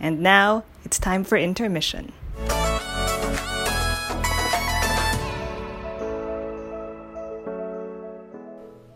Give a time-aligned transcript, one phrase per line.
[0.00, 2.12] And now it's time for intermission.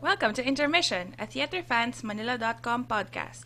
[0.01, 3.43] Welcome to Intermission, a TheaterFansManila.com podcast.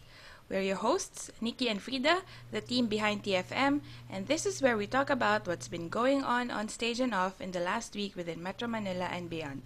[0.51, 2.21] We're your hosts, Nikki and Frida,
[2.53, 3.81] the team behind TFM,
[4.11, 7.41] and this is where we talk about what's been going on on stage and off
[7.41, 9.63] in the last week within Metro Manila and beyond.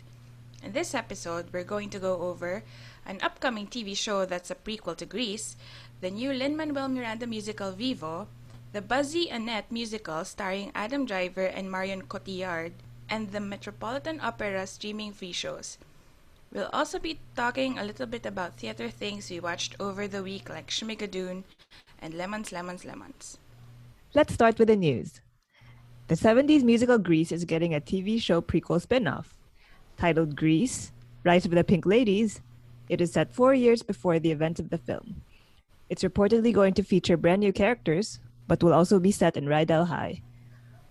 [0.62, 2.62] In this episode, we're going to go over
[3.06, 5.56] an upcoming TV show that's a prequel to Grease,
[6.00, 8.26] the new Lin Manuel Miranda musical Vivo,
[8.72, 12.72] the buzzy Annette musical starring Adam Driver and Marion Cotillard,
[13.10, 15.76] and the Metropolitan Opera streaming free shows.
[16.52, 20.48] We'll also be talking a little bit about theater things we watched over the week
[20.48, 21.44] like Schmigadoon
[22.00, 23.38] and Lemons, Lemons, Lemons.
[24.14, 25.20] Let's start with the news.
[26.08, 29.36] The 70s musical Grease is getting a TV show prequel spin-off.
[29.98, 30.92] Titled Grease,
[31.24, 32.40] Rise of the Pink Ladies,
[32.88, 35.22] it is set four years before the events of the film.
[35.90, 39.88] It's reportedly going to feature brand new characters, but will also be set in Rydell
[39.88, 40.22] High.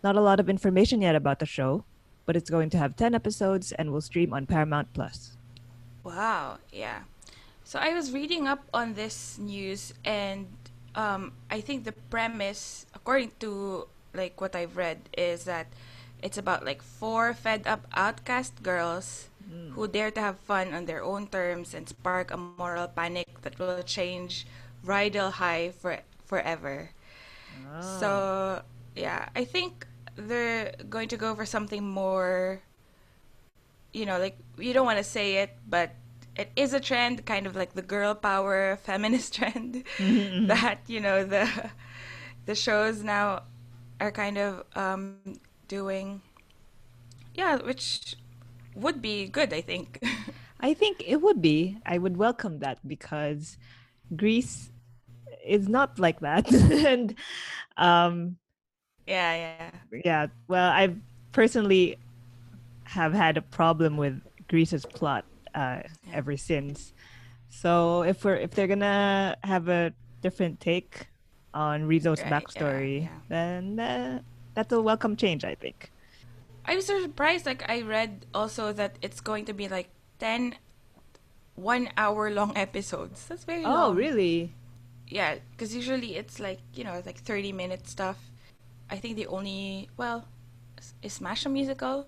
[0.03, 1.85] Not a lot of information yet about the show,
[2.25, 5.37] but it's going to have 10 episodes and will stream on Paramount Plus.
[6.03, 7.07] Wow, yeah.
[7.63, 10.47] So I was reading up on this news and
[10.95, 15.67] um, I think the premise, according to like what I've read, is that
[16.21, 19.71] it's about like four fed up outcast girls mm.
[19.71, 23.57] who dare to have fun on their own terms and spark a moral panic that
[23.59, 24.45] will change
[24.85, 26.89] Rydell High for forever.
[27.73, 27.99] Oh.
[27.99, 28.61] So
[28.95, 32.61] yeah, I think they're going to go for something more
[33.93, 35.91] you know, like you don't want to say it, but
[36.35, 40.47] it is a trend, kind of like the girl power feminist trend mm-hmm.
[40.53, 41.49] that you know the
[42.45, 43.43] the shows now
[43.99, 45.17] are kind of um,
[45.67, 46.21] doing.
[47.35, 48.15] Yeah, which
[48.75, 50.03] would be good, I think.
[50.59, 51.77] I think it would be.
[51.85, 53.57] I would welcome that because
[54.15, 54.71] Grease
[55.45, 57.15] is not like that, and
[57.77, 58.37] um,
[59.07, 59.71] yeah, yeah,
[60.05, 60.27] yeah.
[60.47, 60.97] Well, I've
[61.31, 61.97] personally
[62.83, 65.81] have had a problem with Grease's plot uh,
[66.13, 66.93] ever since.
[67.49, 71.07] So if we're if they're gonna have a different take
[71.53, 73.19] on Rizzo's right, backstory, yeah, yeah.
[73.29, 74.21] then uh,
[74.53, 75.91] that's a welcome change, I think.
[76.65, 77.45] I was surprised.
[77.45, 79.89] Like I read also that it's going to be like
[80.19, 80.55] 10
[81.61, 83.25] one hour long episodes.
[83.27, 83.91] That's very oh, long.
[83.91, 84.53] Oh, really?
[85.07, 88.17] Yeah, because usually it's like you know like 30 minute stuff.
[88.89, 90.25] I think the only well,
[91.01, 92.07] is Smash a musical?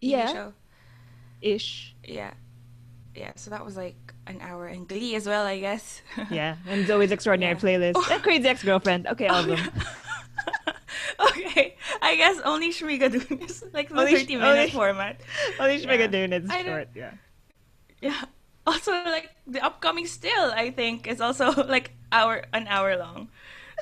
[0.00, 0.32] yeah.
[0.32, 0.52] show.
[1.40, 1.94] Ish.
[2.04, 2.32] Yeah.
[3.14, 3.96] Yeah, so that was like
[4.28, 6.02] an hour and Glee as well, I guess.
[6.30, 7.60] yeah, and Zoey's Extraordinary yeah.
[7.60, 7.92] Playlist.
[7.96, 8.08] Oh.
[8.10, 9.08] And Crazy Ex-Girlfriend.
[9.08, 9.58] Okay, all of them.
[11.30, 15.20] okay, I guess only Schmigadoon is like the only, 30 minute only, format.
[15.58, 16.58] Only Schmigadoon yeah.
[16.58, 17.10] is short, yeah.
[18.00, 18.24] Yeah.
[18.68, 23.30] Also, like, the upcoming Still, I think, is also like hour an hour long.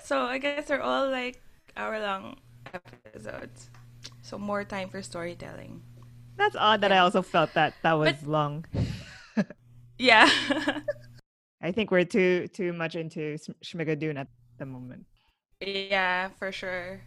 [0.04, 1.42] So I guess they're all like
[1.76, 2.36] hour long
[2.72, 3.68] episodes.
[4.22, 5.82] So more time for storytelling.
[6.36, 6.98] That's odd that yeah.
[6.98, 8.64] I also felt that that was but, long.
[9.98, 10.30] yeah.
[11.60, 14.28] I think we're too too much into Schmigadoon at
[14.58, 15.06] the moment.
[15.60, 17.02] Yeah, for sure.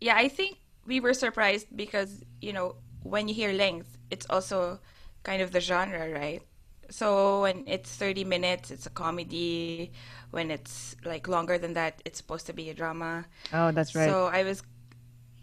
[0.00, 4.80] Yeah, I think we were surprised because, you know, when you hear length, it's also
[5.22, 6.42] kind of the genre, right?
[6.90, 9.92] So when it's 30 minutes, it's a comedy.
[10.30, 13.26] When it's like longer than that, it's supposed to be a drama.
[13.52, 14.08] Oh, that's right.
[14.08, 14.62] So I was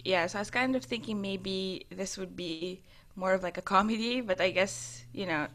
[0.07, 2.81] yeah, so I was kind of thinking maybe this would be
[3.15, 5.47] more of like a comedy, but I guess, you know,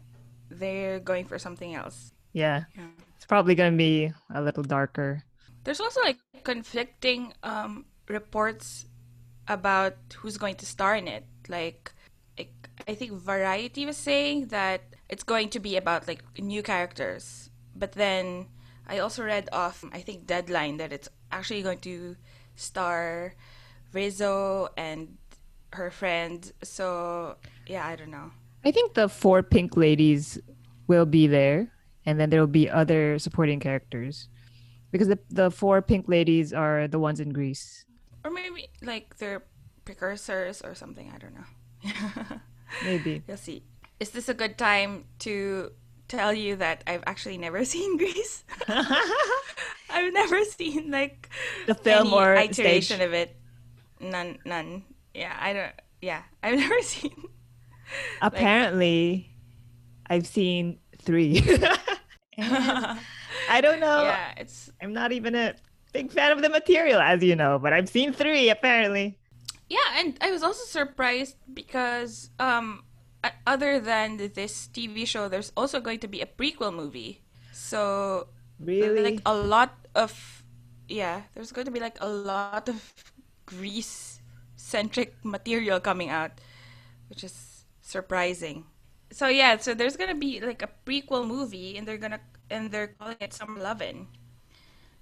[0.50, 2.12] they're going for something else.
[2.33, 2.65] Yeah.
[2.77, 2.93] yeah.
[3.16, 5.25] It's probably going to be a little darker.
[5.65, 8.84] There's also like conflicting um, reports
[9.49, 11.25] about who's going to star in it.
[11.49, 11.93] Like,
[12.88, 17.50] I think Variety was saying that it's going to be about like new characters.
[17.75, 18.47] But then
[18.87, 22.16] I also read off, I think, Deadline that it's actually going to
[22.56, 23.34] star
[23.92, 25.16] Rizzo and
[25.72, 26.50] her friend.
[26.62, 28.31] So yeah, I don't know.
[28.65, 30.38] I think the four pink ladies
[30.87, 31.72] will be there,
[32.06, 34.28] and then there will be other supporting characters,
[34.91, 37.84] because the the four pink ladies are the ones in Grease.
[38.24, 39.42] Or maybe like they're
[39.84, 41.10] precursors or something.
[41.12, 42.39] I don't know.
[42.84, 43.62] maybe you'll see.
[44.00, 45.72] Is this a good time to
[46.08, 48.44] tell you that I've actually never seen Grease?
[48.68, 51.28] I've never seen like
[51.66, 53.06] the film or iteration stage.
[53.06, 53.36] of it.
[54.00, 54.84] None, none.
[55.14, 55.72] Yeah, I don't.
[56.00, 57.14] Yeah, I've never seen.
[58.20, 59.30] Apparently,
[60.08, 61.42] like, I've seen three.
[62.38, 64.02] I don't know.
[64.04, 64.70] Yeah, it's.
[64.80, 65.54] I'm not even a
[65.92, 69.18] big fan of the material, as you know, but I've seen three apparently.
[69.72, 72.84] Yeah, and I was also surprised because um,
[73.47, 77.22] other than this TV show, there's also going to be a prequel movie.
[77.53, 78.28] So
[78.60, 80.45] really, like a lot of
[80.89, 82.78] yeah, there's going to be like a lot of
[83.47, 84.21] Grease
[84.57, 86.33] centric material coming out,
[87.09, 88.65] which is surprising.
[89.10, 92.21] So yeah, so there's gonna be like a prequel movie, and they're gonna
[92.51, 94.09] and they're calling it Summer Lovin'.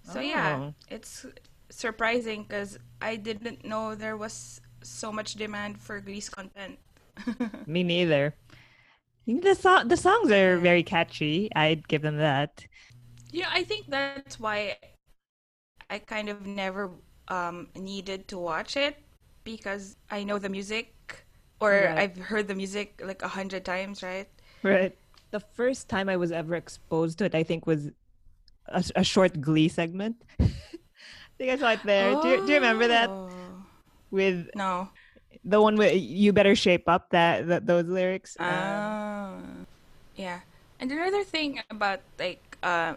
[0.02, 0.74] So yeah, Oh.
[0.90, 1.26] it's
[1.70, 6.78] surprising because I didn't know there was so much demand for Grease content.
[7.66, 8.34] Me neither.
[9.26, 11.50] The song the songs are very catchy.
[11.54, 12.66] I'd give them that.
[13.32, 14.76] Yeah, I think that's why
[15.90, 16.90] I kind of never
[17.28, 18.98] um, needed to watch it
[19.44, 21.26] because I know the music
[21.60, 21.96] or Right.
[21.96, 24.28] I've heard the music like a hundred times, right?
[24.62, 24.96] Right.
[25.30, 27.90] The first time I was ever exposed to it, I think, was
[28.66, 30.22] a, a short Glee segment.
[31.48, 32.12] I saw it there.
[32.20, 33.30] Do, you, do you remember that Oh.
[34.10, 34.90] with No.
[35.44, 37.08] the one with "You better shape up"?
[37.10, 38.36] That, that those lyrics.
[38.38, 39.38] Uh, Ah.
[40.16, 40.40] yeah.
[40.78, 42.94] And another thing about like uh,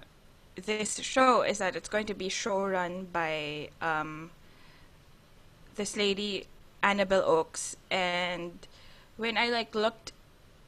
[0.60, 4.32] this show is that it's going to be show run by um,
[5.76, 6.48] this lady
[6.82, 8.68] Annabel Oakes, and
[9.16, 10.12] when I like looked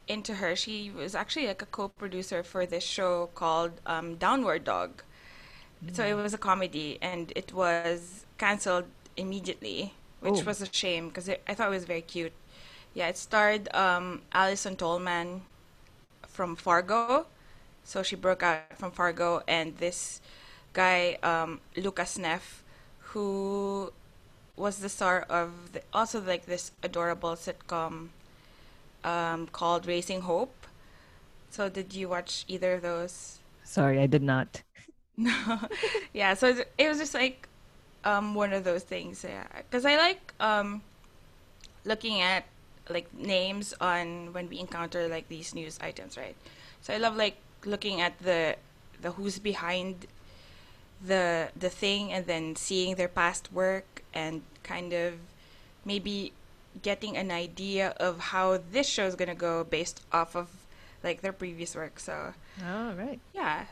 [0.08, 5.02] into her, she was actually like a co-producer for this show called um, Downward Dog.
[5.92, 8.86] So it was a comedy, and it was canceled
[9.16, 10.46] immediately, which Oh.
[10.46, 12.32] was a shame because I thought it was very cute.
[12.94, 15.42] Yeah, it starred um, Alison Tolman
[16.28, 17.26] from Fargo.
[17.84, 20.20] So she broke out from Fargo, and this
[20.72, 22.64] guy, um, Lucas Neff,
[23.12, 23.92] who
[24.56, 28.10] was the star of the, also like this adorable sitcom
[29.04, 30.66] um, called Raising Hope.
[31.50, 33.38] So did you watch either of those?
[33.62, 34.62] sorry, I did not.
[35.16, 35.60] No.
[36.12, 37.48] yeah, so it was just like
[38.04, 39.46] um one of those things, yeah.
[39.70, 40.82] Cuz I like um
[41.84, 42.44] looking at
[42.88, 46.36] like names on when we encounter like these news items, right?
[46.82, 48.56] So I love like looking at the
[49.00, 50.06] the who's behind
[51.04, 55.14] the the thing and then seeing their past work and kind of
[55.84, 56.32] maybe
[56.82, 60.48] getting an idea of how this show is going to go based off of
[61.02, 62.00] like their previous work.
[62.00, 62.34] So,
[62.64, 63.20] All right.
[63.34, 63.66] yeah.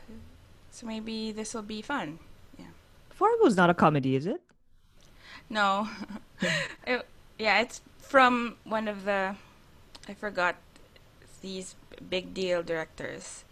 [0.75, 2.19] So maybe this will be fun.
[2.59, 2.75] Yeah.
[3.15, 4.43] Fargo's not a comedy, is it?
[5.47, 5.87] No.
[6.87, 7.07] It-
[7.39, 9.35] yeah, it's from one of the
[10.11, 10.57] I forgot
[11.43, 11.75] these
[12.11, 13.45] big deal directors.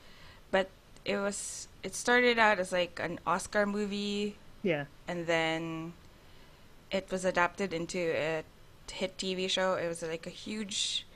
[0.50, 0.66] But
[1.06, 4.86] it was it started out as like an Oscar movie Yeah.
[5.06, 5.94] and then
[6.90, 8.42] it was adapted into a
[8.90, 9.74] hit TV show.
[9.78, 11.06] It was like a huge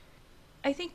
[0.65, 0.95] I think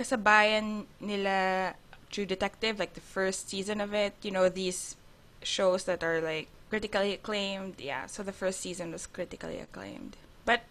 [0.00, 1.76] kasabayan nila
[2.16, 4.96] True Detective, like the first season of it, you know, these
[5.42, 7.76] shows that are like critically acclaimed.
[7.76, 10.16] Yeah, so the first season was critically acclaimed.
[10.46, 10.62] But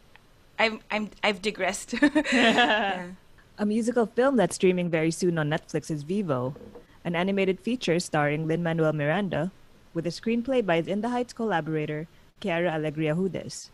[0.57, 1.93] I'm I'm I've digressed.
[2.33, 3.13] yeah.
[3.59, 6.55] A musical film that's streaming very soon on Netflix is Vivo,
[7.05, 9.51] an animated feature starring Lin Manuel Miranda,
[9.93, 12.07] with a screenplay by his In the Heights collaborator,
[12.41, 13.69] Quiara Alegria Hudes.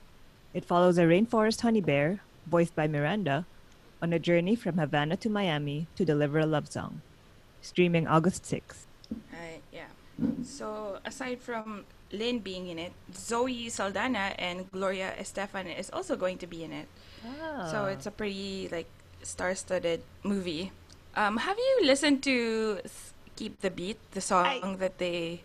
[0.54, 3.46] It follows a rainforest honey bear, voiced by Miranda,
[4.02, 7.02] on a journey from Havana to Miami to deliver a love song.
[7.62, 8.86] Streaming August 6th.
[9.32, 9.90] Right, yeah.
[10.44, 16.38] So aside from Lynn being in it, Zoe Saldana and Gloria Estefan is also going
[16.40, 16.88] to be in it.
[17.26, 17.70] Oh.
[17.72, 18.88] So it's a pretty like
[19.24, 20.72] star-studded movie.
[21.16, 22.80] Um, have you listened to
[23.36, 25.42] "Keep the Beat," the song that they?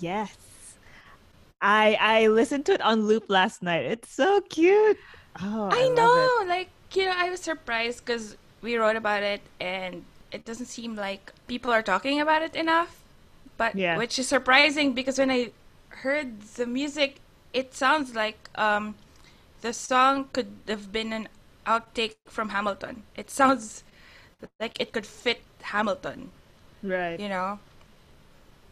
[0.00, 0.36] Yes.
[1.60, 3.84] I I listened to it on loop last night.
[3.86, 4.98] It's so cute.
[5.40, 9.40] Oh, I, love know, like you know, I was surprised because we wrote about it,
[9.60, 12.98] and it doesn't seem like people are talking about it enough.
[13.56, 13.96] But Yeah.
[13.98, 15.52] which is surprising because when I
[16.02, 17.20] heard the music,
[17.52, 18.94] it sounds like um,
[19.60, 21.28] the song could have been an
[21.66, 23.04] outtake from Hamilton.
[23.16, 23.84] It sounds
[24.60, 26.30] like it could fit Hamilton.
[26.82, 27.20] Right.
[27.20, 27.60] you know.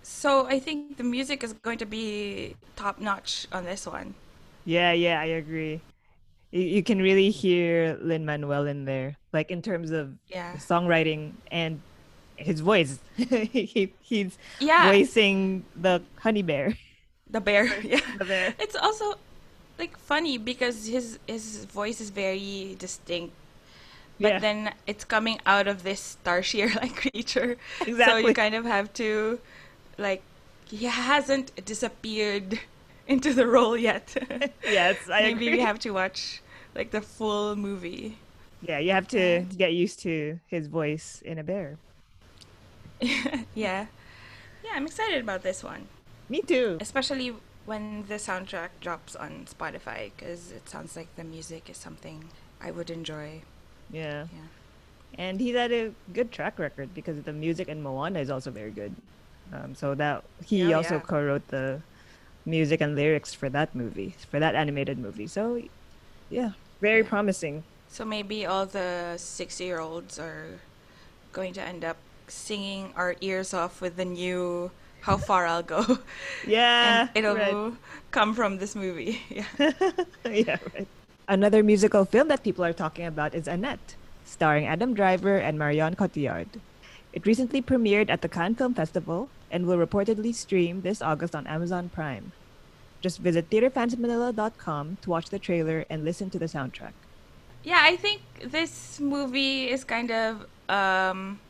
[0.03, 4.15] So I think the music is going to be top notch on this one.
[4.65, 5.81] Yeah, yeah, I agree.
[6.51, 10.55] You, you can really hear Lin Manuel in there, like in terms of Yeah.
[10.57, 11.83] songwriting and
[12.37, 12.99] his voice.
[13.17, 14.93] he, he's Yeah.
[14.93, 16.75] voicing the honey bear.
[17.31, 17.67] The bear.
[17.85, 18.01] Yeah.
[18.19, 18.55] The bear.
[18.59, 19.15] It's also
[19.79, 23.35] like funny because his his voice is very distinct.
[24.21, 24.39] But Yeah.
[24.39, 27.57] then it's coming out of this Starshear like creature.
[27.81, 28.23] Exactly.
[28.23, 29.41] So you kind of have to
[29.99, 30.23] like
[30.65, 32.61] he hasn't disappeared
[33.11, 34.17] into the role yet.
[34.65, 35.59] Yes, I Maybe agree.
[35.59, 36.41] we have to watch
[36.75, 38.17] like the full movie.
[38.63, 41.77] Yeah, you have to get used to his voice in a bear.
[43.01, 43.87] yeah.
[44.65, 45.89] Yeah, I'm excited about this one.
[46.29, 46.79] Me too.
[46.81, 47.35] Especially
[47.67, 52.25] when the soundtrack drops on Spotify because it sounds like the music is something
[52.61, 53.43] I would enjoy.
[53.91, 54.27] Yeah.
[54.33, 54.49] Yeah.
[55.19, 58.71] And he's had a good track record because the music in Moana is also very
[58.71, 58.95] good.
[59.53, 61.01] Um, so that he Oh, also yeah.
[61.01, 61.81] co-wrote the
[62.45, 65.27] music and lyrics for that movie, for that animated movie.
[65.27, 65.63] So,
[66.31, 67.65] yeah, very promising.
[67.89, 70.61] So maybe all the six-year-olds are
[71.33, 71.97] going to end up
[72.29, 74.71] singing our ears off with the new
[75.03, 75.99] "How Far I'll Go."
[76.47, 77.75] Yeah, and it'll right.
[78.11, 79.21] come from this movie.
[79.31, 79.45] Yeah.
[80.25, 80.89] yeah, right.
[81.29, 83.95] Another musical film that people are talking about is Annette,
[84.25, 86.49] starring Adam Driver and Marion Cotillard.
[87.13, 91.47] It recently premiered at the Cannes Film Festival and will reportedly stream this August on
[91.47, 92.33] Amazon Prime.
[93.01, 96.93] Just visit theaterfansmanila.com to watch the trailer and listen to the soundtrack.
[97.63, 101.41] Yeah, I think this movie is kind of um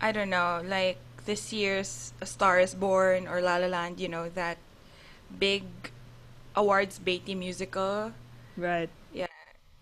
[0.00, 4.08] I don't know, like this year's A Star is Born or La La Land, you
[4.08, 4.58] know, that
[5.38, 5.64] big
[6.56, 8.12] awards baity musical.
[8.56, 8.90] Right.
[9.12, 9.32] Yeah.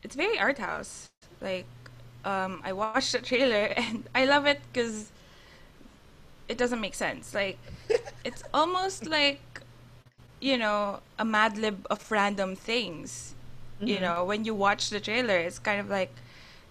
[0.02, 1.11] It's very art house.
[1.41, 1.67] Like
[2.25, 5.11] um I watched the trailer and I love it cuz
[6.49, 7.34] it doesn't make sense.
[7.34, 7.58] Like
[8.25, 9.40] it's almost like
[10.40, 13.34] you know, a mad lib of random things.
[13.84, 14.00] You Mhm.
[14.00, 16.12] know, when you watch the trailer, it's kind of like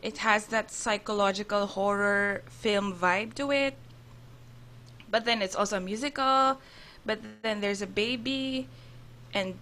[0.02, 3.76] it has that psychological horror film vibe to it.
[5.10, 6.60] But then it's also a musical.
[7.06, 8.54] But then there's a baby,
[9.34, 9.56] and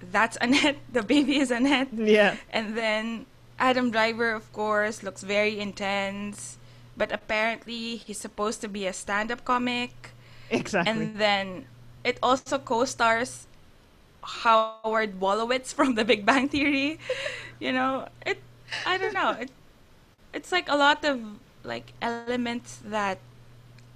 [0.00, 0.78] that's Annette.
[0.92, 1.88] The baby is Annette.
[1.92, 2.36] Yeah.
[2.50, 3.26] And then
[3.58, 6.58] Adam Driver, of course, looks very intense.
[6.96, 10.12] But apparently, he's supposed to be a stand up comic.
[10.50, 10.90] Exactly.
[10.90, 11.66] And then
[12.04, 13.46] it also co stars
[14.22, 16.98] Howard Wolowitz from The Big Bang Theory.
[17.60, 18.38] You know, it,
[18.84, 19.30] I don't know.
[19.32, 19.50] It,
[20.32, 21.20] it's like a lot of
[21.64, 23.18] like elements that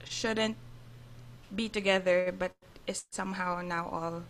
[0.04, 0.56] shouldn't
[1.54, 2.52] be together, but
[2.86, 4.22] is somehow now all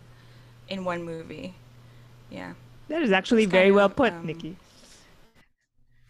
[0.69, 1.55] in one movie.
[2.29, 2.53] Yeah.
[2.87, 4.57] that is actually it's very well of, put, um, Nikki.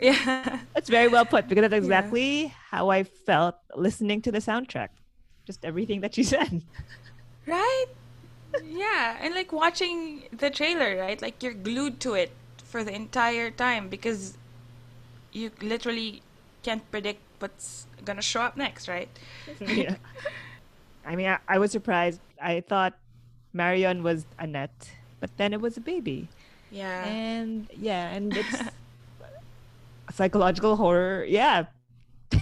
[0.09, 0.59] Yeah.
[0.73, 1.77] That's very well put because that's Yeah.
[1.77, 4.89] exactly how I felt listening to the soundtrack.
[5.45, 6.63] Just everything that you said.
[7.45, 7.85] Right?
[8.65, 11.21] Yeah, and like watching the trailer, right?
[11.21, 12.31] Like you're glued to it
[12.65, 14.37] for the entire time because
[15.31, 16.21] you literally
[16.61, 19.07] can't predict what's gonna show up next, right?
[19.61, 19.95] yeah.
[21.05, 22.19] I mean, I, I was surprised.
[22.41, 22.99] I thought
[23.53, 24.91] Marion was Annette,
[25.21, 26.27] but then it was a baby.
[26.71, 27.05] Yeah.
[27.05, 28.63] And yeah, and it's
[30.11, 31.25] psychological horror.
[31.25, 31.65] Yeah.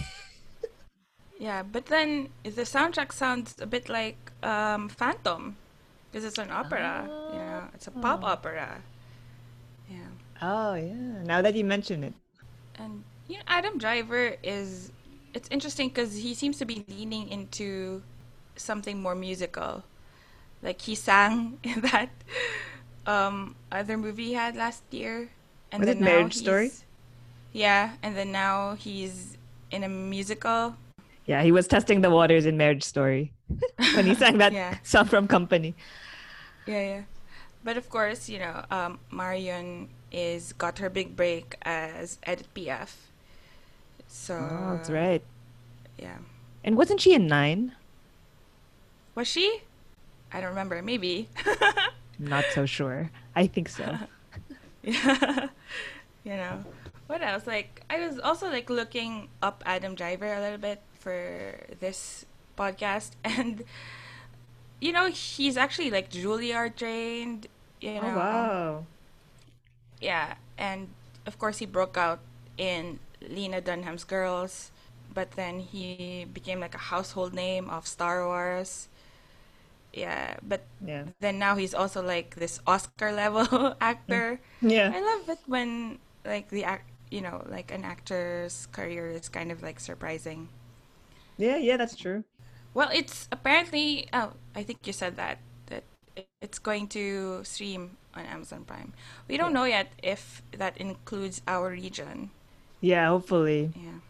[1.38, 5.56] Yeah, but then the soundtrack sounds a bit like um, Phantom
[6.10, 7.08] because it's an opera.
[7.32, 8.26] You know, it's a pop Oh.
[8.26, 8.82] opera.
[9.88, 9.96] Yeah.
[10.42, 11.22] Oh, yeah.
[11.24, 12.14] Now that you mention it.
[12.78, 14.92] And you know, Adam Driver is
[15.32, 18.02] it's interesting because he seems to be leaning into
[18.56, 19.84] something more musical.
[20.62, 22.10] Like he sang in that
[23.06, 25.30] um, other movie he had last year,
[25.72, 26.70] and Was it Marriage Story?
[27.52, 29.36] Yeah, and then now he's
[29.70, 30.76] in a musical.
[31.26, 33.32] Yeah, he was testing the waters in Marriage Story
[33.94, 34.78] when he sang that Yeah.
[34.82, 35.74] song from Company.
[36.66, 37.02] Yeah, yeah.
[37.62, 42.94] But of course, you know, um, Marion is got her big break as Edith Piaf.
[44.08, 45.22] So Oh, that's right.
[45.98, 46.18] Yeah.
[46.64, 47.72] And wasn't she in Nine?
[49.14, 49.62] Was she?
[50.32, 50.80] I don't remember.
[50.82, 51.28] Maybe.
[52.18, 53.10] Not so sure.
[53.34, 53.98] I think so.
[54.82, 55.48] yeah.
[56.24, 56.64] you know.
[57.10, 57.42] What else?
[57.46, 62.24] Like I was also like looking up Adam Driver a little bit for this
[62.56, 63.64] podcast and
[64.80, 67.48] you know, he's actually like Juilliard trained,
[67.80, 68.14] you oh, know.
[68.14, 68.86] Oh, wow.
[70.00, 70.88] Yeah, and
[71.26, 72.20] of course he broke out
[72.56, 74.70] in Lena Dunham's Girls,
[75.12, 78.88] but then he became like a household name of Star Wars.
[79.92, 81.04] Yeah, but Yeah.
[81.20, 84.40] then now he's also like this Oscar level actor.
[84.62, 84.92] Yeah.
[84.94, 89.50] I love it when like the act, you know, like an actor's career is kind
[89.52, 90.48] of like surprising.
[91.36, 92.24] Yeah, yeah, that's true.
[92.74, 95.84] Well, it's apparently oh, I think you said that that
[96.40, 98.92] it's going to stream on Amazon Prime.
[99.28, 99.54] We don't Yeah.
[99.54, 102.30] know yet if that includes our region.
[102.80, 103.74] Yeah, hopefully.
[103.74, 104.00] Yeah.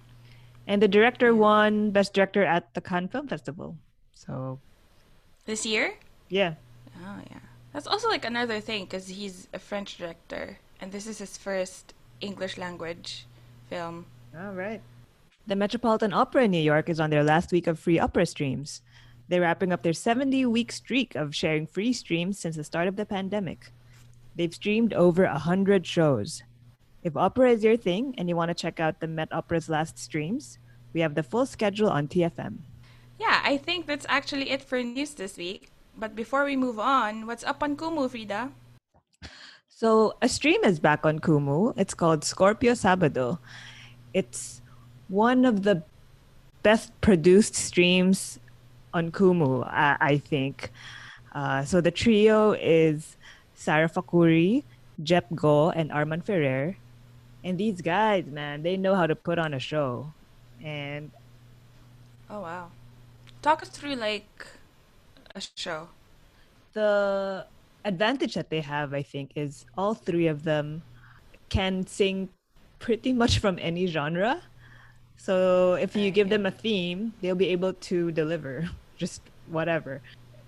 [0.67, 1.35] And the director Yeah.
[1.35, 3.79] won Best Director at the Cannes Film Festival.
[4.15, 4.61] So,
[5.45, 5.99] This year?
[6.29, 6.55] yeah.
[6.97, 7.41] Oh, yeah.
[7.73, 11.95] That's also like another thing because he's a French director and this is his first
[12.21, 13.27] English language
[13.69, 14.07] film.
[14.37, 14.81] All right.
[15.47, 18.83] The Metropolitan Opera in New York is on their last week of free opera streams.
[19.29, 22.97] They're wrapping up their 70 week streak of sharing free streams since the start of
[22.97, 23.73] the pandemic.
[24.37, 26.43] They've streamed over 100 shows.
[27.03, 29.99] If opera is your thing and you want to check out the Met Opera's last
[29.99, 30.59] streams,
[30.93, 32.59] we have the full schedule on TFM.
[33.19, 35.71] Yeah, I think that's actually it for news this week.
[35.97, 38.51] But before we move on, what's up on Kumu, Frida?
[39.81, 41.73] So a stream is back on Kumu.
[41.75, 43.39] It's called Scorpio Sabado.
[44.13, 44.61] It's
[45.09, 45.83] one of the
[46.63, 48.39] best produced streams
[48.93, 50.71] on Kumu, I, I think.
[51.35, 53.17] Uh, so the trio is
[53.55, 54.65] Sarah Facuri,
[55.03, 56.77] Jep Go, and Arman Ferrer.
[57.43, 60.13] And these guys, man, they know how to put on a show.
[60.63, 61.11] And
[62.29, 62.69] Oh wow.
[63.41, 64.47] Talk us through like
[65.35, 65.89] a show.
[66.75, 67.47] the
[67.85, 70.83] advantage that they have, I think, is all three of them
[71.49, 72.29] can sing
[72.79, 74.43] pretty much from any genre.
[75.17, 80.01] So if you give them a theme, they'll be able to deliver just whatever.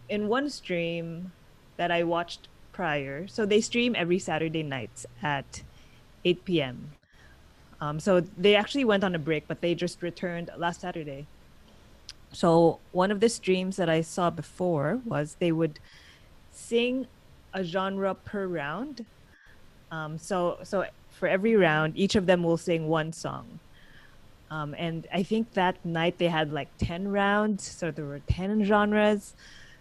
[0.09, 1.33] In one stream
[1.77, 5.63] that I watched prior, so they stream every Saturday nights at
[6.25, 6.93] 8 p.m.
[7.81, 11.27] Um, so they actually went on a break, but they just returned last Saturday.
[12.33, 15.79] So one of the streams that I saw before was they would
[16.51, 17.07] sing
[17.55, 19.05] a genre per round.
[19.91, 23.61] Um, so so for every round, each of them will sing one song.
[24.51, 28.65] Um, and I think that night they had like ten rounds, so there were ten
[28.65, 29.35] genres.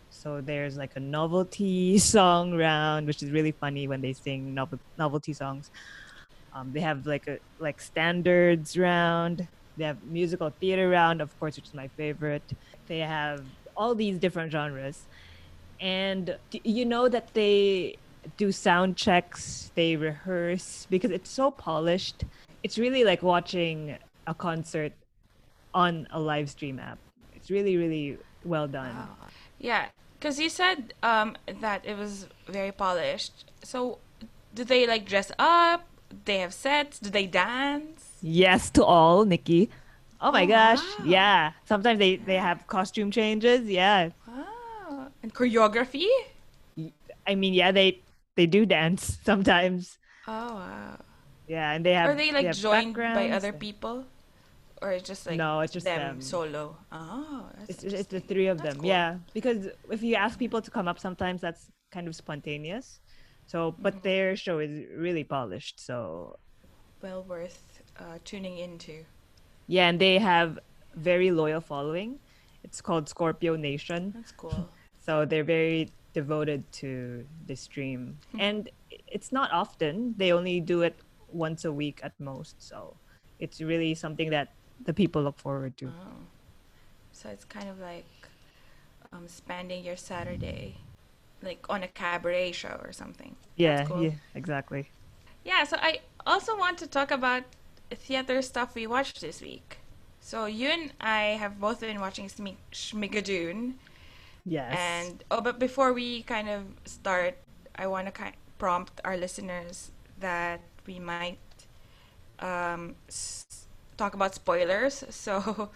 [0.10, 4.80] So there's like a novelty song round, which is really funny when they sing novel-
[4.98, 5.72] novelty songs.
[6.54, 9.48] Um, they have like a like standards round.
[9.78, 12.44] They have musical theater round, of course, which is my favorite.
[12.88, 13.44] They have
[13.75, 15.06] all these different genres,
[15.81, 17.97] and you know that they
[18.38, 19.71] do sound checks.
[19.75, 22.23] They rehearse because it's so polished.
[22.63, 23.97] It's really like watching
[24.27, 24.93] a concert
[25.73, 27.00] on a live stream app.
[27.35, 28.95] It's really really well done.
[28.95, 29.27] Wow.
[29.59, 29.88] Yeah,
[30.19, 33.45] because you said um that it was very polished.
[33.63, 34.00] So
[34.53, 35.88] do they like dress up?
[36.25, 37.00] They have sets?
[37.00, 38.11] Do they dance?
[38.21, 39.69] Yes to all, Nikki.
[40.19, 40.83] Oh my Oh, gosh.
[41.00, 41.05] wow.
[41.05, 41.51] Yeah.
[41.65, 43.67] Sometimes they, they have costume changes.
[43.67, 44.09] Yeah.
[45.33, 46.07] Choreography?
[47.27, 48.03] I mean, yeah, they
[48.35, 49.97] they do dance sometimes.
[50.27, 51.00] Oh wow.
[51.47, 54.05] Yeah, and they have Are they like have joined by other people?
[54.81, 56.21] Or it's just like No, it's just them, them.
[56.21, 56.77] solo?
[56.91, 58.83] Oh, that's It's, it's the three of That's them.
[58.83, 58.83] cool.
[58.83, 63.00] Yeah, because if you ask people to come up, sometimes that's kind of spontaneous.
[63.47, 64.01] So, but Mm-hmm.
[64.03, 65.79] their show is really polished.
[65.85, 66.35] So,
[67.01, 69.05] Well worth uh, tuning into.
[69.67, 70.59] yeah, and they have
[70.96, 72.20] very loyal following.
[72.63, 74.15] It's called Scorpio Nation.
[74.15, 74.70] That's cool.
[75.01, 78.18] So they're very devoted to the stream.
[78.37, 78.70] And
[79.07, 80.16] it's not often.
[80.18, 80.96] They only do it
[81.31, 82.61] once a week at most.
[82.61, 82.96] So
[83.40, 85.87] it's really something that the people look forward to.
[85.87, 86.22] Oh.
[87.11, 88.05] So it's kind of like
[89.11, 90.77] um, spending your Saturday
[91.44, 93.35] like on a cabaret show or something.
[93.55, 94.03] Yeah, cool.
[94.03, 94.90] yeah, exactly.
[95.44, 97.44] Yeah, so I also want to talk about
[97.90, 99.79] theater stuff we watched this week.
[100.20, 102.29] So you and I have both been watching
[102.72, 103.74] Schmigadoon.
[104.46, 105.12] Yes.
[105.12, 107.38] And oh, but before we kind of start,
[107.75, 111.40] I want to kind prompt our listeners that we might
[112.40, 115.04] um, s- talk about spoilers.
[115.12, 115.70] So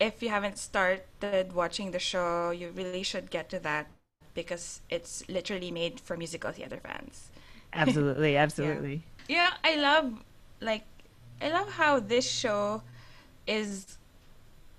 [0.00, 3.88] if you haven't started watching the show, you really should get to that
[4.34, 7.30] because it's literally made for musical theater fans.
[7.72, 9.04] absolutely, absolutely.
[9.28, 10.24] Yeah, I love
[10.60, 10.84] like
[11.40, 12.82] I love how this show
[13.46, 13.98] is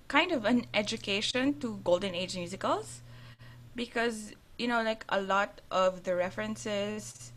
[0.08, 3.01] kind of an education to golden age musicals
[3.74, 7.32] because you know like a lot of the references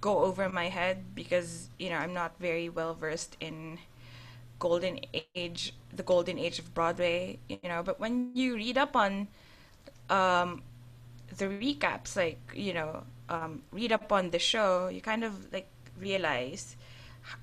[0.00, 3.78] go over my head because you know I'm not very well versed in
[4.58, 5.00] golden
[5.34, 7.82] age the golden age of Broadway you know.
[7.82, 9.28] But when you read up on
[10.10, 10.62] um
[11.36, 15.68] the recaps like you know um read up on the show you kind of like
[15.98, 16.76] realize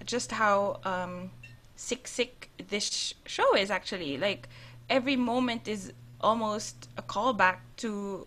[0.06, 1.32] just how um
[1.76, 4.18] sick sick this sh- show is actually.
[4.18, 4.48] Like
[4.90, 8.26] every moment is almost a callback to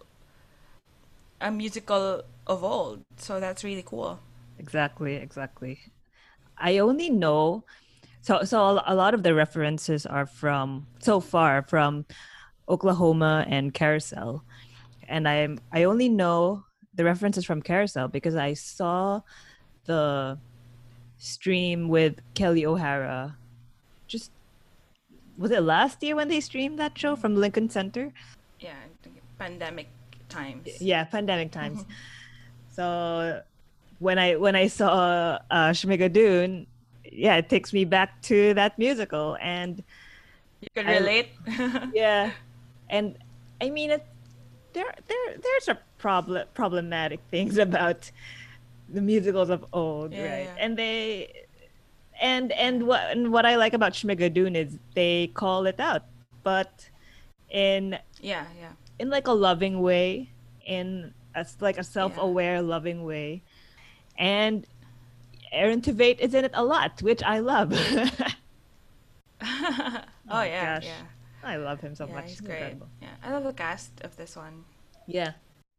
[1.41, 4.21] a musical of old so that's really cool
[4.59, 5.79] Exactly, exactly.
[6.59, 7.65] I only know
[8.23, 12.07] so so a lot of the references are from so far from
[12.69, 14.43] Oklahoma and Carousel.
[15.09, 19.21] And I'm I only know the references from Carousel because I saw
[19.85, 20.39] the
[21.19, 23.37] stream with Kelli O'Hara
[24.07, 24.31] just
[25.39, 28.13] was it last year when they streamed that show from Lincoln Center?
[28.61, 28.73] yeah
[29.39, 29.89] pandemic
[30.29, 30.81] times.
[30.81, 31.85] Yeah pandemic times.
[32.73, 33.43] So
[33.99, 36.67] when i when i saw uh schmigadoon
[37.11, 39.83] yeah it takes me back to that musical and
[40.61, 41.29] you can I- relate.
[41.95, 42.33] Yeah
[42.91, 43.17] and
[43.61, 44.05] i mean it
[44.75, 48.11] there there there's a problem problematic things about
[48.93, 50.45] the musicals of old Yeah, right?
[50.53, 50.63] yeah.
[50.65, 51.46] and they
[52.21, 56.03] and and what and what i like about schmigadoon is they call it out
[56.43, 56.89] but
[57.51, 58.73] in yeah yeah.
[58.99, 60.31] in like a loving way
[60.67, 63.43] in a, like a self-aware loving way.
[64.19, 64.67] And
[65.53, 67.73] aaron tveit is in it a lot which i love.
[69.39, 69.45] Oh,
[70.31, 70.87] oh, my yeah gosh.
[70.87, 71.05] yeah.
[71.45, 72.25] I love him so yeah much.
[72.25, 72.77] he's He's great.
[73.03, 74.65] yeah i love the cast of this one.
[75.07, 75.33] Yeah.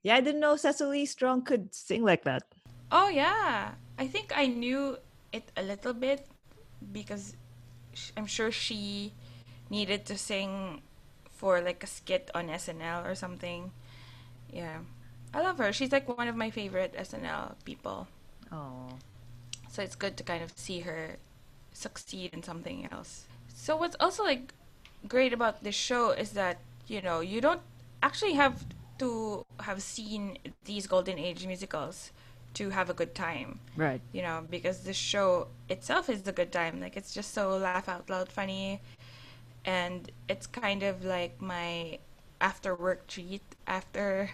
[0.04, 2.44] Yeah, I didn't know Cecily Strong could sing like that.
[2.92, 4.98] Oh yeah, I think I knew
[5.38, 6.26] it a little bit
[6.92, 7.36] because
[8.16, 9.14] I'm sure she
[9.70, 10.82] needed to sing
[11.32, 13.72] for like a skit on SNL or something.
[14.52, 14.80] Yeah,
[15.34, 15.72] I love her.
[15.72, 18.08] She's like one of my favorite SNL people.
[18.52, 18.98] Oh.
[19.70, 21.18] So it's good to kind of see her
[21.74, 23.26] succeed in something else.
[23.54, 24.54] So what's also like
[25.08, 27.62] great about this show is that you know you don't
[28.02, 28.66] actually have
[28.98, 32.12] to have seen these golden age musicals
[32.54, 34.02] to have a good time Right.
[34.12, 37.88] you know because the show itself is a good time like it's just so laugh
[37.90, 38.82] out loud funny
[39.66, 42.00] and it's kind of like my
[42.42, 44.32] after work treat after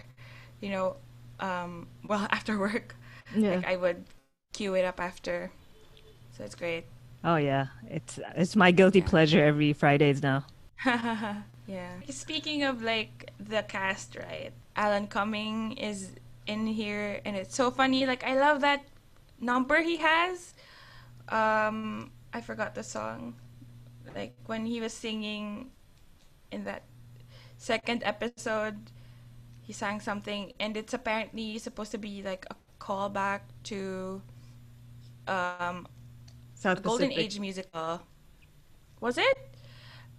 [0.60, 0.96] you know
[1.40, 2.96] um well after work
[3.34, 3.50] Yeah.
[3.50, 4.04] like i would
[4.52, 5.50] cue it up after
[6.36, 6.84] so it's great
[7.24, 7.66] oh yeah.
[7.88, 9.08] It's it's my guilty Yeah.
[9.08, 10.44] pleasure every Fridays now.
[11.66, 12.00] yeah.
[12.10, 14.52] Speaking of like the cast, right?
[14.76, 16.10] Alan Cumming is
[16.46, 18.06] in here and it's so funny.
[18.06, 18.84] Like I love that
[19.40, 20.54] number he has.
[21.28, 23.34] Um I forgot the song.
[24.14, 25.70] Like when he was singing
[26.50, 26.82] in that
[27.56, 28.76] second episode
[29.62, 34.20] he sang something and it's apparently supposed to be like a callback to
[35.26, 35.86] um
[36.54, 38.00] South golden age musical.
[39.00, 39.36] Was it?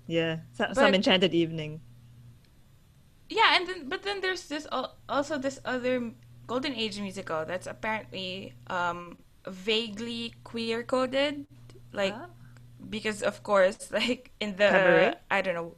[0.07, 0.39] Yeah.
[0.53, 1.81] So, But- some enchanted evening.
[3.29, 4.67] Yeah, and then but then there's this
[5.09, 6.11] also this other
[6.47, 11.45] golden age musical that's apparently um vaguely queer coded,
[11.91, 12.29] like Ah.
[12.89, 15.15] because of course like in the Cabaret?
[15.31, 15.75] I don't know,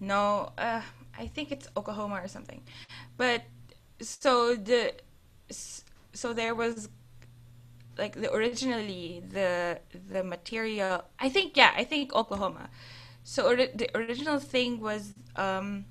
[0.00, 0.82] no, uh,
[1.18, 2.62] I think it's Oklahoma or something,
[3.16, 3.42] but
[4.00, 4.94] so the
[6.12, 6.88] so there was
[7.98, 12.70] like the originally the the material I think yeah I think Oklahoma
[13.24, 15.84] so ori- the original thing was um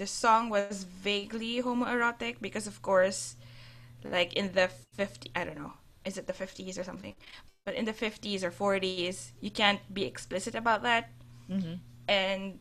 [0.00, 3.36] the song was vaguely homoerotic because of course
[4.04, 7.14] like in the 50 I don't know is it the 50s or something
[7.64, 11.10] but in the 50s or 40s you can't be explicit about that
[11.50, 11.74] Mm-hmm.
[12.08, 12.60] and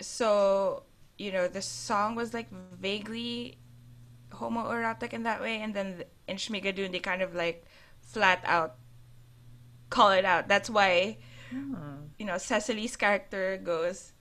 [0.00, 0.84] so
[1.18, 2.48] you know the song was like
[2.80, 3.58] vaguely
[4.30, 7.64] homoerotic in that way and then in Schmigadoon they kind of like
[8.02, 8.76] flat out
[9.90, 11.18] call it out that's why
[11.54, 12.08] Oh.
[12.18, 14.11] you know Cecily's character goes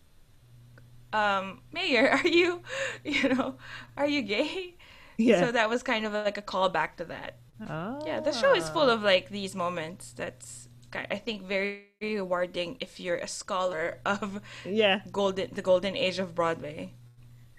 [1.14, 2.62] um mayor are you
[3.04, 3.56] you know
[3.98, 4.76] are you gay
[5.18, 5.40] Yeah.
[5.42, 7.38] so that was kind of like a callback to that
[7.70, 8.00] oh.
[8.06, 13.00] yeah the show is full of like these moments that's I think very rewarding if
[13.00, 15.02] you're a scholar of Yeah.
[15.12, 16.94] golden the golden age of Broadway.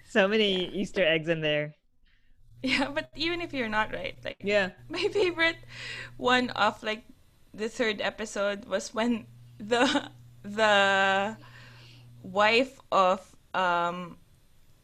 [0.05, 1.73] So many Easter eggs in there.
[2.61, 4.71] Yeah, but even if you're not right, like Yeah.
[4.89, 5.57] my favorite
[6.17, 7.03] one of like
[7.53, 9.25] the third episode was when
[9.57, 10.09] the
[10.43, 11.37] the
[12.23, 14.17] wife of um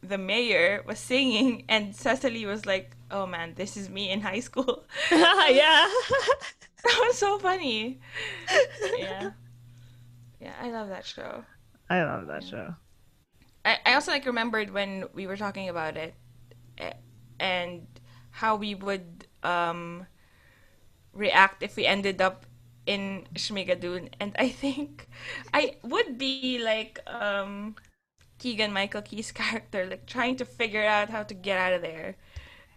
[0.02, 4.40] the mayor was singing and Cecily was like, "Oh man, this is me in high
[4.40, 5.88] school." yeah.
[6.84, 8.00] that was so funny.
[8.98, 9.32] Yeah.
[10.40, 11.44] Yeah, I love that show.
[11.90, 12.76] I love that show.
[13.66, 16.16] I, I also like remembered when we were talking about it
[17.40, 17.88] and
[18.32, 20.06] how we would um
[21.14, 22.46] react if we ended up
[22.86, 25.08] in Schmigadoon and I think
[25.54, 27.76] I would be like um
[28.40, 32.18] Keegan Michael Key's character like trying to figure out how to get out of there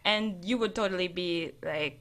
[0.05, 2.01] and you would totally be like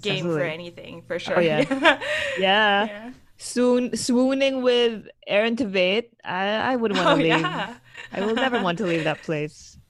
[0.00, 1.64] game for anything for sure Oh, yeah.
[2.38, 2.86] yeah.
[2.86, 3.10] Yeah.
[3.38, 6.10] Swoon swooning with Aaron Tveit.
[6.24, 7.40] I I wouldn't want Oh, to leave.
[7.40, 7.78] yeah.
[8.12, 9.78] I will never want to leave that place.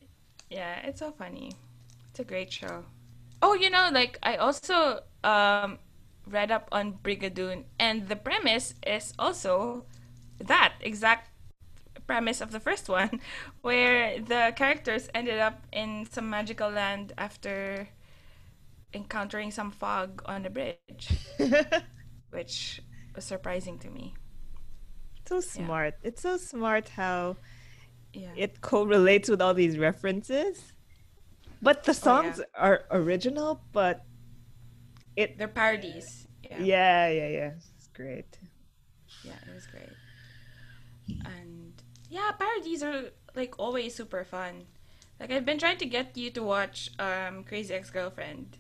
[0.51, 1.53] Yeah, it's so funny.
[2.11, 2.85] It's a great show.
[3.43, 5.79] Oh, you know, like I also um
[6.27, 9.87] read up on Brigadoon and the premise is also
[10.39, 11.31] that exact
[12.07, 13.21] premise of the first one
[13.63, 17.89] where the characters ended up in some magical land after
[18.95, 21.09] encountering some fog on the bridge,
[22.31, 22.81] which
[23.15, 24.15] was surprising to me.
[25.27, 25.95] so smart.
[26.03, 27.37] It's so smart how
[28.13, 28.37] Yeah.
[28.37, 30.73] it correlates with all these references.
[31.63, 32.35] But the Oh, yeah.
[32.35, 34.05] songs are original, but
[35.17, 36.27] it They're parodies.
[36.43, 36.69] Yeah.
[36.69, 37.51] yeah, yeah, yeah.
[37.77, 38.39] It's great.
[39.23, 39.99] Yeah, it was great.
[41.09, 41.52] And
[42.13, 44.69] yeah, parodies are like always super fun.
[45.19, 48.59] Like I've been trying to get you to watch um Crazy Ex-Girlfriend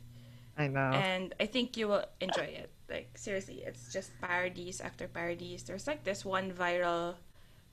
[0.57, 0.93] I know.
[0.93, 2.71] and I think you will enjoy it.
[2.89, 5.65] Like seriously, it's just parodies after parodies.
[5.65, 7.17] There's like this one viral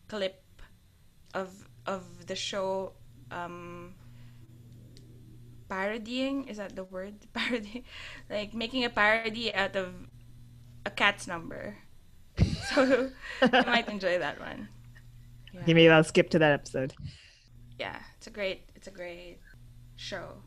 [0.09, 0.43] clip
[1.33, 2.91] of of the show
[3.31, 3.95] um
[5.69, 7.85] parodying is that the word parody
[8.29, 9.93] like making a parody out of
[10.85, 11.77] a cat's number
[12.73, 13.11] so
[13.41, 14.67] you might enjoy that one
[15.53, 15.61] yeah.
[15.61, 16.93] Okay, maybe I'll skip to that episode.
[17.79, 19.39] yeah it's a great it's a great
[19.95, 20.43] show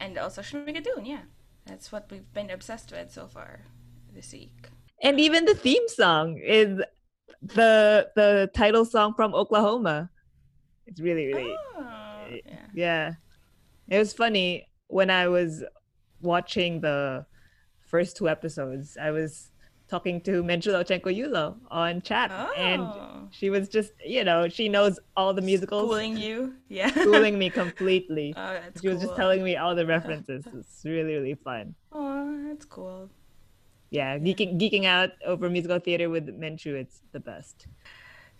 [0.00, 1.20] and also Schmigadoon, yeah.
[1.66, 3.66] That's what we've been obsessed with so far
[4.14, 4.68] this week.
[5.02, 6.80] And even the theme song is
[7.42, 10.10] the the title song from Oklahoma.
[10.86, 12.66] It's really really Oh, yeah.
[12.74, 13.12] yeah.
[13.88, 15.62] It was funny when I was
[16.22, 17.26] watching the
[17.86, 18.96] first two episodes.
[19.00, 19.49] I was
[19.90, 23.28] talking to Menchu Lauchengco-Yulo on chat and Oh.
[23.32, 26.90] she was just, you know, she knows all the musicals, Schooling you, yeah.
[26.90, 28.32] schooling me completely.
[28.36, 30.44] Oh, She was just telling me all the references.
[30.58, 31.74] It's really, really fun.
[31.92, 33.10] Oh, that's cool.
[33.90, 37.66] Yeah, geeking geeking out over musical theater with Menchu, it's the best.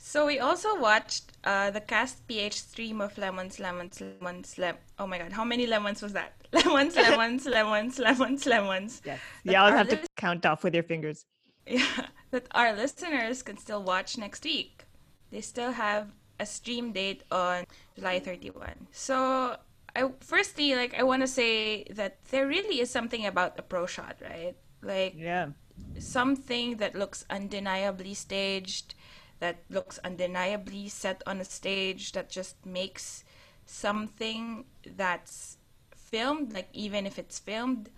[0.03, 4.77] So we also watched uh, the Cast PH stream of lemons, lemons, lemons, lem.
[4.99, 6.33] Oh my god, how many lemons was that?
[6.53, 9.03] Lemons, lemons, lemons, lemons, lemons.
[9.05, 9.19] Yes.
[9.47, 11.27] Always our have to count off with your fingers.
[11.67, 14.85] Yeah, that our listeners can still watch next week.
[15.31, 18.89] They still have a stream date on July 31.
[18.93, 19.57] So,
[19.95, 23.87] I firstly like I want to say that there really is something about a pro
[23.87, 24.55] shot, right?
[24.83, 25.51] Like Yeah.
[25.99, 28.95] something that looks undeniably staged,
[29.41, 33.25] that looks undeniably set on a stage, that just makes
[33.67, 34.65] something
[34.97, 35.59] that's
[35.95, 37.91] filmed, like even if it's filmed,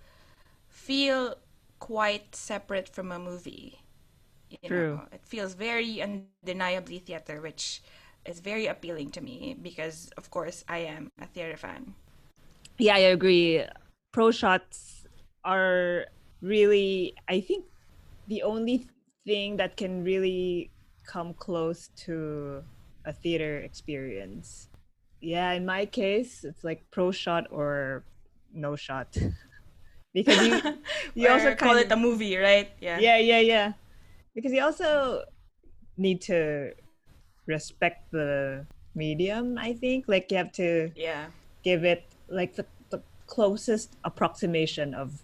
[0.68, 1.36] feel
[1.82, 3.82] quite separate from a movie.
[4.48, 4.94] You True.
[4.94, 5.08] Know?
[5.10, 7.82] It feels very undeniably theater, which
[8.24, 11.94] is very appealing to me because, of course, I am a theater fan.
[12.78, 13.66] Yeah, I agree.
[14.12, 15.06] Pro shots
[15.44, 16.06] are
[16.40, 17.66] really, I think,
[18.28, 18.86] the only
[19.26, 20.70] thing that can really
[21.04, 22.62] come close to
[23.04, 24.68] a theater experience.
[25.20, 28.04] Yeah, in my case, it's like pro shot or
[28.54, 29.18] no shot.
[30.14, 30.60] because you,
[31.14, 32.70] you also call it a movie, right?
[32.80, 32.98] Yeah.
[32.98, 33.72] yeah, yeah, yeah.
[34.34, 35.24] Because you also
[35.96, 36.72] need to
[37.46, 40.06] respect the medium, I think.
[40.08, 41.26] Like you have to Yeah.
[41.64, 45.22] give it like the, the closest approximation of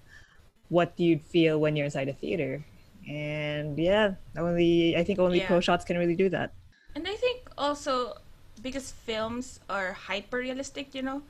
[0.69, 2.65] what you'd feel when you're inside a theater.
[3.09, 6.53] And yeah, only I think only pro shots can really do that.
[6.95, 8.19] And I think also
[8.61, 11.23] because films are hyper realistic, you know,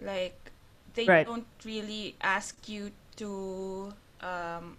[0.00, 0.52] like
[0.94, 1.26] they Right.
[1.26, 4.76] don't really ask you to um,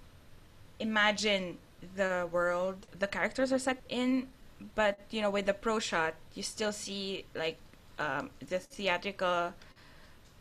[0.79, 1.57] imagine
[1.95, 4.27] the world the characters are set in,
[4.75, 7.57] but you know, with the pro shot, you still see like
[7.99, 9.53] um, the theatrical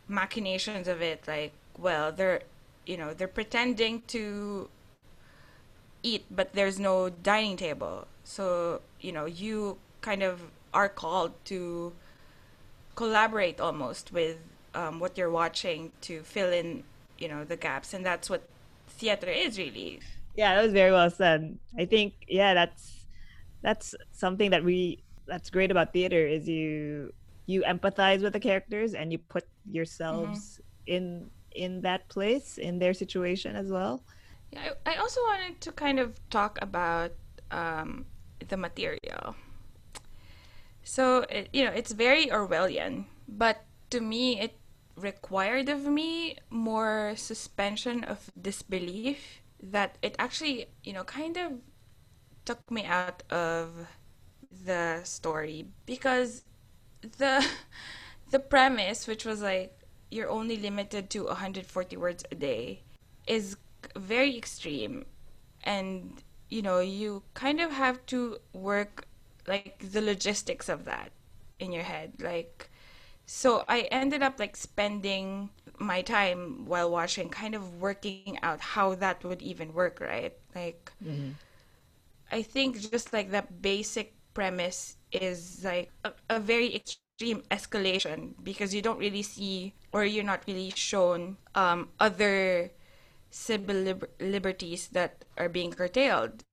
[0.07, 1.23] machinations of it.
[1.27, 2.41] Like, well, they're
[2.85, 4.69] you know they're pretending to
[6.03, 8.07] eat, but there's no dining table.
[8.23, 10.41] So, you know, you kind of
[10.73, 11.93] are called to
[12.95, 14.37] collaborate almost with
[14.75, 16.83] um, what you're watching to fill in,
[17.17, 17.93] you know, the gaps.
[17.93, 18.47] And that's what
[18.87, 20.01] theater is really.
[20.35, 21.57] Yeah, that was very well said.
[21.77, 23.05] I think yeah, that's
[23.61, 27.11] that's something that we that's great about theater is you
[27.45, 32.93] you empathize with the characters and you put yourselves in in that place in their
[32.93, 34.03] situation as well.
[34.51, 37.11] Yeah, I, I also wanted to kind of talk about
[37.51, 38.05] um,
[38.47, 39.35] the material.
[40.83, 44.53] So, it, you know, it's very Orwellian, but to me, it
[44.95, 51.53] required of me more suspension of disbelief that it actually, you know, kind of
[52.45, 53.87] took me out of
[54.65, 55.67] the story.
[55.85, 56.43] Because
[57.17, 57.45] the
[58.31, 62.81] the premise which was like you're only limited to 140 words a day
[63.27, 63.57] is
[63.95, 65.05] very extreme.
[65.63, 69.07] And you know you kind of have to work
[69.47, 71.11] like the logistics of that
[71.59, 72.13] in your head.
[72.21, 72.69] Like
[73.25, 78.95] so i ended up like spending my time while watching kind of working out how
[78.95, 80.91] that would even work right like
[82.31, 88.73] I think just like that basic premise is like a, a very extreme escalation because
[88.73, 92.71] you don't really see or you're not really shown um, other
[93.31, 96.43] civil liber- liberties that are being curtailed.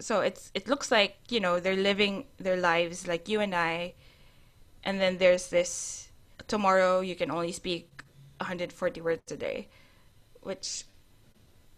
[0.00, 3.94] So it's it looks like you know they're living their lives like you and I,
[4.84, 6.10] and then there's this
[6.48, 8.02] tomorrow you can only speak
[8.38, 9.68] 140 words a day,
[10.42, 10.84] which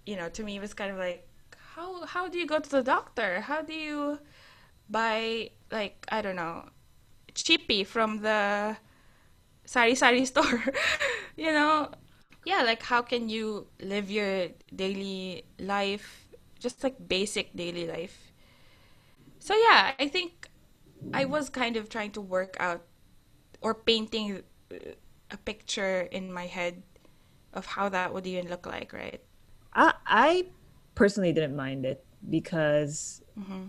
[0.06, 1.26] you know to me was kind of like
[1.74, 3.40] how how do you go to the doctor?
[3.40, 4.18] How do you
[4.90, 6.68] buy like I don't know
[7.34, 8.76] chippy from the
[9.64, 10.64] sari sari store?
[11.36, 11.90] you know,
[12.44, 16.26] yeah, like how can you live your daily life,
[16.58, 18.32] just like basic daily life?
[19.38, 20.48] So yeah, I think
[21.12, 22.84] I was kind of trying to work out
[23.64, 24.76] or painting uh,
[25.32, 26.84] a picture in my head
[27.54, 29.22] of how that would even look like, right?
[29.74, 30.50] I I
[30.94, 33.64] personally didn't mind it because Mm-hmm.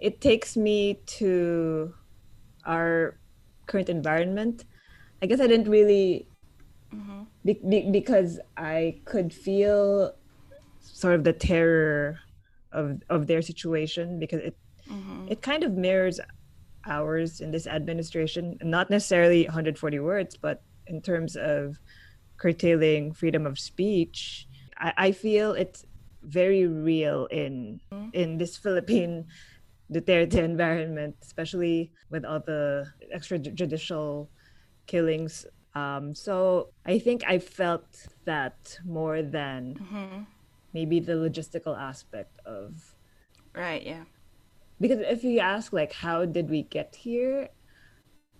[0.00, 1.94] it takes me to
[2.66, 3.18] our
[3.66, 4.64] current environment.
[5.22, 6.30] I guess I didn't really
[6.94, 7.22] Mm-hmm.
[7.44, 10.12] be- be- because I could feel
[10.80, 12.20] sort of the terror
[12.72, 14.58] of of their situation because it
[14.90, 15.26] Mm-hmm.
[15.26, 16.20] it kind of mirrors
[16.86, 21.78] ours in this administration not necessarily 140 words but in terms of
[22.36, 24.46] curtailing freedom of speech
[24.78, 25.84] i, I feel it's
[26.22, 27.80] very real in
[28.12, 29.26] in this philippine
[29.92, 34.28] Duterte environment especially with all the extrajudicial
[34.86, 37.86] killings um, so i think i felt
[38.24, 40.22] that more than Mm-hmm.
[40.74, 42.94] maybe the logistical aspect of
[43.54, 43.82] Right.
[43.86, 44.04] Yeah.
[44.80, 47.48] Because if you ask like how did we get here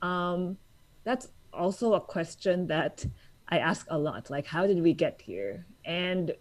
[0.02, 0.56] um
[1.04, 3.04] that's also a question that
[3.48, 5.66] i ask a lot like how did we get here?
[5.84, 6.32] And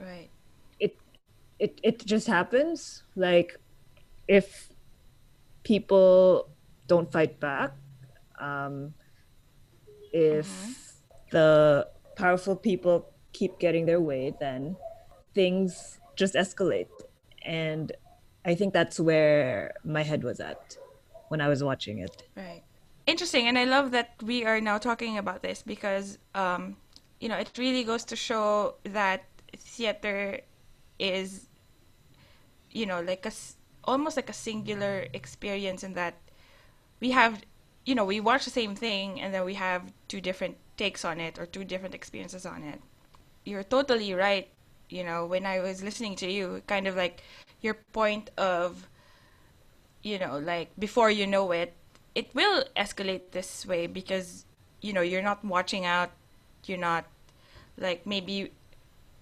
[0.00, 0.30] Right.
[0.78, 0.96] it
[1.58, 3.56] it it just happens like
[4.28, 4.68] if
[5.64, 6.48] people
[6.86, 7.72] don't fight back
[8.40, 8.94] um
[10.12, 10.94] if
[11.32, 11.86] the
[12.16, 14.76] powerful people keep getting their way then
[15.34, 16.88] things just escalate.
[17.44, 17.92] And
[18.46, 20.76] i think that's where my head was at
[21.28, 22.62] when i was watching it Right.
[23.06, 26.76] Interesting, and I love that we are now talking about this because, um,
[27.20, 29.24] you know, it really goes to show that
[29.56, 30.40] theater
[30.98, 31.46] is,
[32.72, 33.32] you know, like a
[33.84, 36.14] almost like a singular experience in that
[36.98, 37.42] we have,
[37.84, 41.20] you know, we watch the same thing and then we have two different takes on
[41.20, 42.80] it or two different experiences on it.
[43.44, 44.48] You're totally right.
[44.88, 47.22] You know, when I was listening to you, kind of like
[47.66, 48.88] your point of
[50.02, 51.74] you know, like before you know it,
[52.14, 54.44] it will escalate this way because,
[54.80, 56.10] you know, you're not watching out.
[56.66, 57.06] You're not,
[57.78, 58.52] like, maybe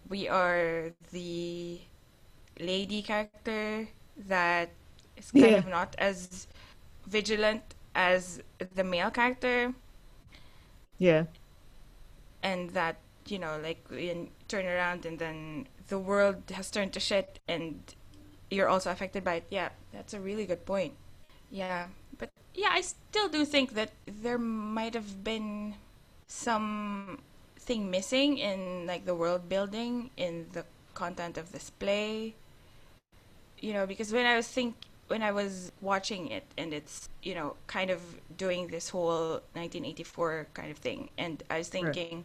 [0.09, 1.81] we are the
[2.61, 3.89] lady character
[4.29, 4.71] that
[5.17, 5.59] is kind Yeah.
[5.59, 6.47] of not as
[7.07, 7.63] vigilant
[7.95, 8.43] as
[8.75, 9.75] the male character
[10.99, 11.25] yeah
[12.43, 17.01] and that you know like we turn around and then the world has turned to
[17.01, 17.95] shit and
[18.55, 19.45] you're also affected by it.
[19.51, 20.95] Yeah that's a really good point.
[21.51, 21.87] Yeah
[22.19, 25.75] but yeah i still do think that there might have been
[26.27, 27.19] some
[27.59, 30.65] thing missing in like the world building in the
[30.95, 32.35] content of this play.
[33.59, 34.75] You know because when i was think
[35.09, 38.01] when i was watching it and it's you know kind of
[38.37, 41.95] doing this whole 1984 kind of thing and i was Right.
[41.95, 42.25] thinking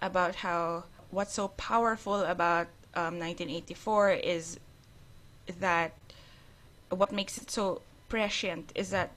[0.00, 4.58] about how what's so powerful about um, 1984 is
[5.60, 5.92] that
[6.90, 9.10] what makes it so prescient is that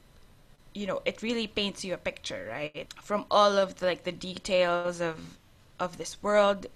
[0.74, 2.94] you know it really paints you a picture right?
[3.02, 5.38] From all of the like the details of
[5.80, 6.68] of this world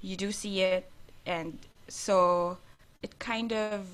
[0.00, 0.90] you do see it
[1.26, 2.58] and so
[3.02, 3.86] it kind of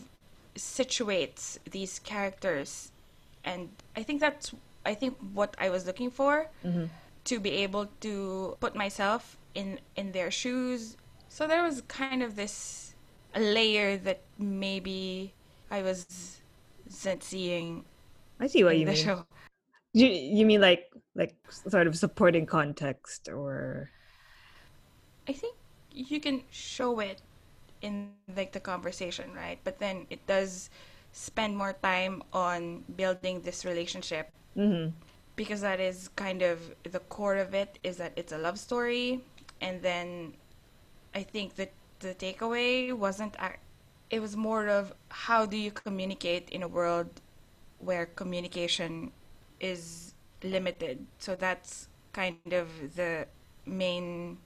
[0.56, 2.92] situates these characters.
[3.44, 4.52] And i think that's
[4.84, 6.86] i think what i was looking for hmm
[7.24, 10.96] to be able to put myself in in their shoes.
[11.28, 12.89] So there was kind of this
[13.36, 15.32] layer that maybe
[15.70, 16.40] i was
[17.04, 17.84] not seeing
[18.40, 19.12] i see what you the mean.
[19.12, 19.24] show.
[19.94, 23.90] You, you mean like like sort of supporting context or?
[25.28, 25.56] I think
[25.92, 27.20] you can show it
[27.82, 29.58] in like the conversation, right?
[29.64, 30.70] But then it does
[31.12, 34.92] spend more time on building this relationship hmm
[35.36, 39.20] because that is kind of the core of it is that it's a love story.
[39.60, 40.34] And then
[41.14, 43.36] I think that the takeaway wasn't
[44.10, 47.20] it was more of how do you communicate in a world
[47.78, 49.12] where communication
[49.60, 51.06] is limited.
[51.18, 53.26] So that's kind of the
[53.66, 54.38] main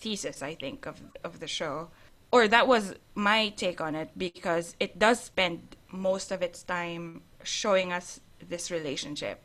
[0.00, 1.88] thesis I think of of the show.
[2.32, 7.22] Or that was my take on it because it does spend most of its time
[7.44, 9.42] showing us this relationship.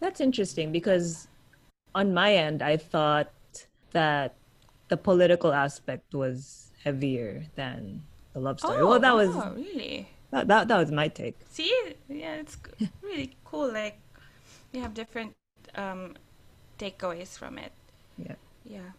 [0.00, 1.26] That's interesting because
[1.94, 3.32] on my end, I thought
[3.90, 4.36] that
[4.88, 8.02] the political aspect was heavier than
[8.34, 8.84] the love story.
[8.84, 10.08] well, that was oh, really.
[10.30, 11.36] that, that, that was my take.
[11.48, 11.72] See,
[12.08, 12.58] yeah, it's
[13.02, 13.72] really cool.
[13.72, 13.98] Like
[14.72, 15.32] you have different
[15.74, 16.14] um,
[16.78, 17.72] takeaways from it.
[18.18, 18.34] Yeah.
[18.64, 18.90] Yeah.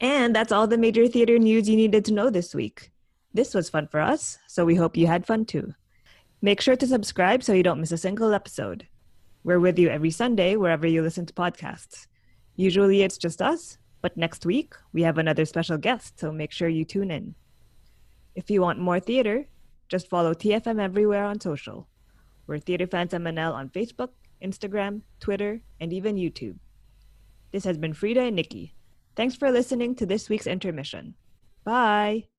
[0.00, 2.90] And that's all the major theater news you needed to know this week.
[3.34, 5.74] This was fun for us, so we hope you had fun too.
[6.40, 8.86] Make sure to subscribe so you don't miss a single episode.
[9.44, 12.06] We're with you every Sunday wherever you listen to podcasts.
[12.56, 16.68] Usually it's just us, but next week we have another special guest, so make sure
[16.68, 17.34] you tune in.
[18.34, 19.46] If you want more theater,
[19.88, 21.88] just follow TFM everywhere on social.
[22.46, 24.10] We're Theater Fans MNL on Facebook,
[24.42, 26.56] Instagram, Twitter, and even YouTube.
[27.52, 28.74] This has been Frida and Nikki.
[29.16, 31.14] Thanks for listening to this week's intermission.
[31.64, 32.37] Bye.